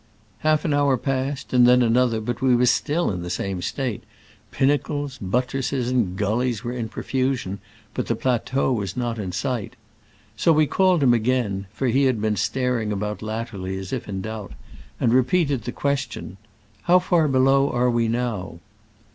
Half 0.39 0.65
an 0.65 0.73
hour 0.73 0.97
passed, 0.97 1.53
and 1.53 1.67
then 1.67 1.83
another, 1.83 2.19
but 2.19 2.41
we 2.41 2.55
were 2.55 2.65
still 2.65 3.11
in 3.11 3.21
the 3.21 3.29
same 3.29 3.61
state: 3.61 4.01
pinnacles, 4.49 5.19
but 5.21 5.49
tresses 5.49 5.91
and 5.91 6.17
gullies 6.17 6.63
were 6.63 6.73
in 6.73 6.89
profusion, 6.89 7.59
but 7.93 8.07
the 8.07 8.15
plateau 8.15 8.73
was 8.73 8.97
not 8.97 9.19
in 9.19 9.31
sight. 9.31 9.75
So 10.35 10.51
we 10.53 10.65
called 10.65 11.03
him 11.03 11.13
again— 11.13 11.67
for 11.75 11.85
he 11.85 12.05
had 12.05 12.19
been 12.19 12.35
staring 12.35 12.91
about 12.91 13.21
latterly 13.21 13.77
as 13.77 13.93
if 13.93 14.09
in 14.09 14.21
doubt— 14.21 14.53
and 14.99 15.13
repeated 15.13 15.65
the 15.65 15.71
question, 15.71 16.37
"How 16.89 16.97
far 16.97 17.27
below 17.27 17.69
are 17.69 17.91
we 17.91 18.07
now 18.07 18.57